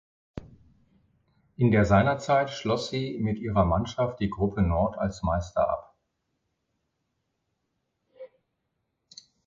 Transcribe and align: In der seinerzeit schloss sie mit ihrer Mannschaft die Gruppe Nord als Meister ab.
In 1.57 1.69
der 1.69 1.85
seinerzeit 1.85 2.49
schloss 2.49 2.89
sie 2.89 3.19
mit 3.21 3.37
ihrer 3.37 3.65
Mannschaft 3.65 4.19
die 4.19 4.31
Gruppe 4.31 4.63
Nord 4.63 4.97
als 4.97 5.21
Meister 5.21 5.69
ab. 5.69 5.95